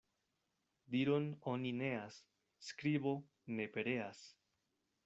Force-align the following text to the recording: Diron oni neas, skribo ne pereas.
Diron 0.95 1.27
oni 1.53 1.75
neas, 1.83 2.19
skribo 2.71 3.15
ne 3.57 3.73
pereas. 3.79 4.27